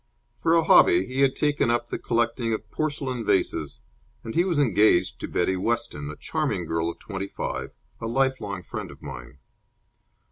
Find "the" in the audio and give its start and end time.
1.89-1.99